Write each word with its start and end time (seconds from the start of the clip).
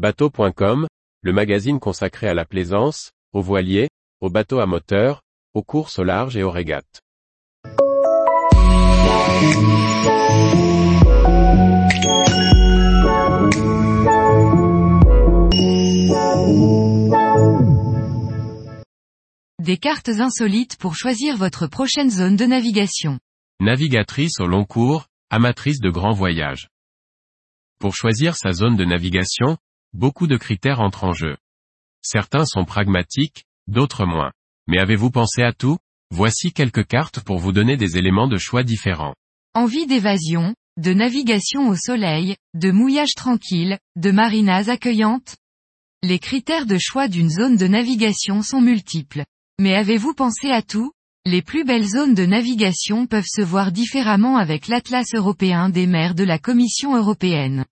Bateau.com, 0.00 0.88
le 1.20 1.32
magazine 1.34 1.78
consacré 1.78 2.26
à 2.26 2.32
la 2.32 2.46
plaisance, 2.46 3.12
aux 3.34 3.42
voiliers, 3.42 3.90
aux 4.22 4.30
bateaux 4.30 4.58
à 4.58 4.64
moteur, 4.64 5.20
aux 5.52 5.62
courses 5.62 5.98
au 5.98 6.04
large 6.04 6.38
et 6.38 6.42
aux 6.42 6.50
régates. 6.50 7.02
Des 19.58 19.76
cartes 19.76 20.08
insolites 20.08 20.78
pour 20.78 20.94
choisir 20.94 21.36
votre 21.36 21.66
prochaine 21.66 22.08
zone 22.08 22.36
de 22.36 22.46
navigation. 22.46 23.18
Navigatrice 23.60 24.40
au 24.40 24.46
long 24.46 24.64
cours, 24.64 25.08
amatrice 25.28 25.80
de 25.80 25.90
grands 25.90 26.14
voyages. 26.14 26.70
Pour 27.78 27.94
choisir 27.94 28.34
sa 28.34 28.52
zone 28.52 28.78
de 28.78 28.86
navigation, 28.86 29.58
beaucoup 29.92 30.26
de 30.26 30.36
critères 30.36 30.80
entrent 30.80 31.04
en 31.04 31.12
jeu. 31.12 31.36
Certains 32.02 32.44
sont 32.44 32.64
pragmatiques, 32.64 33.44
d'autres 33.66 34.06
moins. 34.06 34.32
Mais 34.66 34.78
avez-vous 34.78 35.10
pensé 35.10 35.42
à 35.42 35.52
tout? 35.52 35.78
Voici 36.12 36.52
quelques 36.52 36.86
cartes 36.86 37.20
pour 37.20 37.38
vous 37.38 37.52
donner 37.52 37.76
des 37.76 37.96
éléments 37.96 38.28
de 38.28 38.36
choix 38.36 38.62
différents. 38.62 39.14
Envie 39.54 39.86
d'évasion, 39.86 40.54
de 40.76 40.92
navigation 40.92 41.68
au 41.68 41.76
soleil, 41.76 42.36
de 42.54 42.70
mouillage 42.70 43.14
tranquille, 43.14 43.78
de 43.96 44.10
marinas 44.10 44.68
accueillantes? 44.68 45.36
Les 46.02 46.18
critères 46.18 46.66
de 46.66 46.78
choix 46.78 47.08
d'une 47.08 47.28
zone 47.28 47.56
de 47.56 47.66
navigation 47.66 48.42
sont 48.42 48.60
multiples. 48.60 49.24
Mais 49.60 49.74
avez-vous 49.74 50.14
pensé 50.14 50.50
à 50.50 50.62
tout? 50.62 50.92
Les 51.26 51.42
plus 51.42 51.64
belles 51.64 51.86
zones 51.86 52.14
de 52.14 52.24
navigation 52.24 53.06
peuvent 53.06 53.28
se 53.28 53.42
voir 53.42 53.72
différemment 53.72 54.38
avec 54.38 54.68
l'Atlas 54.68 55.14
européen 55.14 55.68
des 55.68 55.86
mers 55.86 56.14
de 56.14 56.24
la 56.24 56.38
Commission 56.38 56.96
européenne. 56.96 57.66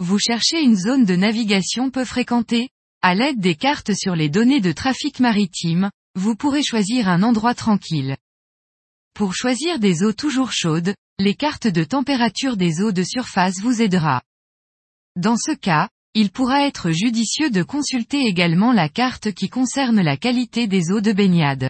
Vous 0.00 0.18
cherchez 0.18 0.62
une 0.62 0.76
zone 0.76 1.04
de 1.04 1.14
navigation 1.14 1.90
peu 1.90 2.06
fréquentée? 2.06 2.70
À 3.02 3.14
l'aide 3.14 3.38
des 3.38 3.54
cartes 3.54 3.92
sur 3.92 4.16
les 4.16 4.30
données 4.30 4.62
de 4.62 4.72
trafic 4.72 5.20
maritime, 5.20 5.90
vous 6.14 6.34
pourrez 6.36 6.62
choisir 6.62 7.06
un 7.06 7.22
endroit 7.22 7.54
tranquille. 7.54 8.16
Pour 9.12 9.34
choisir 9.34 9.78
des 9.78 10.02
eaux 10.02 10.14
toujours 10.14 10.52
chaudes, 10.52 10.94
les 11.18 11.34
cartes 11.34 11.66
de 11.66 11.84
température 11.84 12.56
des 12.56 12.80
eaux 12.80 12.92
de 12.92 13.02
surface 13.02 13.60
vous 13.60 13.82
aidera. 13.82 14.22
Dans 15.16 15.36
ce 15.36 15.54
cas, 15.54 15.90
il 16.14 16.30
pourra 16.30 16.66
être 16.66 16.92
judicieux 16.92 17.50
de 17.50 17.62
consulter 17.62 18.24
également 18.24 18.72
la 18.72 18.88
carte 18.88 19.32
qui 19.32 19.50
concerne 19.50 20.00
la 20.00 20.16
qualité 20.16 20.66
des 20.66 20.90
eaux 20.90 21.02
de 21.02 21.12
baignade. 21.12 21.68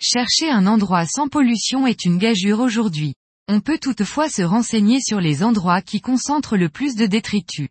Chercher 0.00 0.50
un 0.50 0.68
endroit 0.68 1.06
sans 1.06 1.26
pollution 1.26 1.88
est 1.88 2.04
une 2.04 2.18
gageure 2.18 2.60
aujourd'hui. 2.60 3.14
On 3.48 3.60
peut 3.60 3.78
toutefois 3.78 4.28
se 4.28 4.42
renseigner 4.42 5.00
sur 5.00 5.20
les 5.20 5.42
endroits 5.42 5.82
qui 5.82 6.00
concentrent 6.00 6.56
le 6.56 6.70
plus 6.70 6.96
de 6.96 7.06
détritus. 7.06 7.68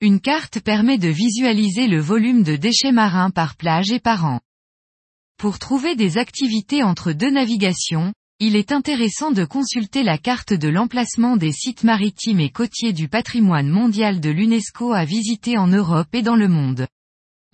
Une 0.00 0.20
carte 0.20 0.60
permet 0.60 0.98
de 0.98 1.08
visualiser 1.08 1.86
le 1.86 2.00
volume 2.00 2.42
de 2.42 2.56
déchets 2.56 2.92
marins 2.92 3.30
par 3.30 3.56
plage 3.56 3.90
et 3.90 4.00
par 4.00 4.24
an. 4.24 4.40
Pour 5.36 5.58
trouver 5.58 5.96
des 5.96 6.18
activités 6.18 6.82
entre 6.82 7.12
deux 7.12 7.30
navigations, 7.30 8.12
il 8.40 8.56
est 8.56 8.72
intéressant 8.72 9.30
de 9.30 9.44
consulter 9.44 10.02
la 10.02 10.18
carte 10.18 10.52
de 10.52 10.68
l'emplacement 10.68 11.36
des 11.36 11.52
sites 11.52 11.84
maritimes 11.84 12.40
et 12.40 12.50
côtiers 12.50 12.92
du 12.92 13.08
patrimoine 13.08 13.68
mondial 13.68 14.18
de 14.18 14.30
l'UNESCO 14.30 14.92
à 14.92 15.04
visiter 15.04 15.58
en 15.58 15.68
Europe 15.68 16.08
et 16.14 16.22
dans 16.22 16.36
le 16.36 16.48
monde. 16.48 16.86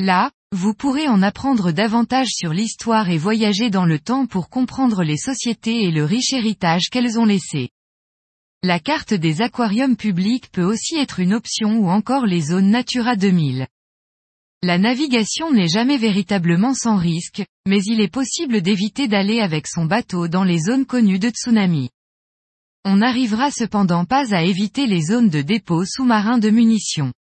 Là, 0.01 0.31
vous 0.53 0.73
pourrez 0.73 1.09
en 1.09 1.21
apprendre 1.21 1.73
davantage 1.73 2.29
sur 2.29 2.53
l'histoire 2.53 3.11
et 3.11 3.19
voyager 3.19 3.69
dans 3.69 3.85
le 3.85 3.99
temps 3.99 4.27
pour 4.27 4.49
comprendre 4.49 5.03
les 5.03 5.19
sociétés 5.19 5.85
et 5.85 5.91
le 5.91 6.05
riche 6.05 6.33
héritage 6.33 6.89
qu'elles 6.91 7.19
ont 7.19 7.27
laissé. 7.27 7.69
La 8.63 8.81
carte 8.81 9.15
des 9.15 9.43
aquariums 9.43 9.97
publics 9.97 10.51
peut 10.51 10.65
aussi 10.65 10.97
être 10.97 11.21
une 11.21 11.35
option 11.35 11.79
ou 11.79 11.89
encore 11.89 12.27
les 12.27 12.41
zones 12.41 12.71
Natura 12.71 13.15
2000. 13.15 13.67
La 14.63 14.79
navigation 14.79 15.53
n'est 15.53 15.69
jamais 15.69 15.99
véritablement 15.99 16.75
sans 16.75 16.97
risque, 16.97 17.45
mais 17.67 17.81
il 17.85 18.01
est 18.01 18.13
possible 18.13 18.61
d'éviter 18.61 19.07
d'aller 19.07 19.41
avec 19.41 19.69
son 19.69 19.85
bateau 19.85 20.27
dans 20.27 20.43
les 20.43 20.59
zones 20.59 20.87
connues 20.87 21.21
de 21.21 21.29
tsunami. 21.29 21.91
On 22.85 22.97
n'arrivera 22.97 23.51
cependant 23.51 24.05
pas 24.05 24.35
à 24.35 24.43
éviter 24.43 24.87
les 24.87 25.03
zones 25.03 25.29
de 25.29 25.43
dépôt 25.43 25.85
sous-marin 25.85 26.39
de 26.39 26.51
munitions. 26.51 27.13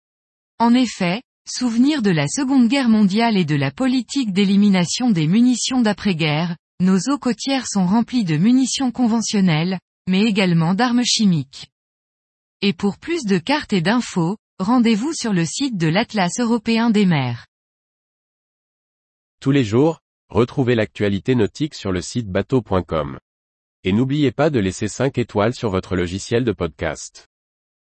En 0.59 0.73
effet, 0.73 1.21
souvenir 1.49 2.01
de 2.01 2.11
la 2.11 2.27
Seconde 2.27 2.67
Guerre 2.67 2.89
mondiale 2.89 3.37
et 3.37 3.45
de 3.45 3.55
la 3.55 3.71
politique 3.71 4.33
d'élimination 4.33 5.09
des 5.09 5.27
munitions 5.27 5.81
d'après-guerre, 5.81 6.55
nos 6.79 6.97
eaux 7.09 7.17
côtières 7.17 7.67
sont 7.67 7.85
remplies 7.85 8.25
de 8.25 8.37
munitions 8.37 8.91
conventionnelles, 8.91 9.79
mais 10.07 10.23
également 10.23 10.73
d'armes 10.73 11.05
chimiques. 11.05 11.71
Et 12.61 12.73
pour 12.73 12.97
plus 12.97 13.23
de 13.23 13.37
cartes 13.37 13.73
et 13.73 13.81
d'infos, 13.81 14.37
Rendez-vous 14.59 15.13
sur 15.13 15.33
le 15.33 15.45
site 15.45 15.77
de 15.77 15.87
l'Atlas 15.87 16.39
européen 16.39 16.89
des 16.89 17.05
mers. 17.05 17.45
Tous 19.39 19.51
les 19.51 19.63
jours, 19.63 19.99
retrouvez 20.29 20.73
l'actualité 20.73 21.35
nautique 21.35 21.75
sur 21.75 21.91
le 21.91 22.01
site 22.01 22.27
bateau.com. 22.27 23.19
Et 23.83 23.93
n'oubliez 23.93 24.31
pas 24.31 24.49
de 24.49 24.59
laisser 24.59 24.87
5 24.87 25.19
étoiles 25.19 25.53
sur 25.53 25.69
votre 25.69 25.95
logiciel 25.95 26.43
de 26.43 26.53
podcast. 26.53 27.27